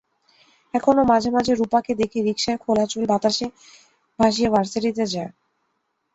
[0.73, 3.45] এখনো মাঝে মাঝে রূপাকে দেখি, রিকশায় খোলা চুল বাতাসে
[4.19, 5.31] ভাসিয়ে ভার্সিটিতে যায়।